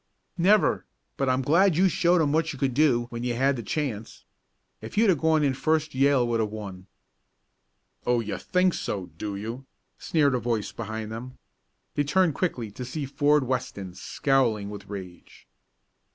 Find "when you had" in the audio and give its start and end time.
3.11-3.55